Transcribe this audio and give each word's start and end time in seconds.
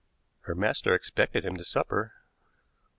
Her 0.45 0.55
master 0.55 0.95
expected 0.95 1.45
him 1.45 1.57
to 1.57 1.63
supper. 1.63 2.11